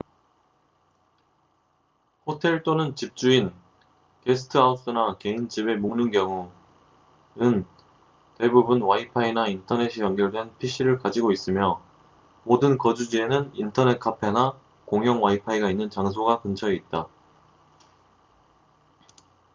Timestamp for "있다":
16.73-17.07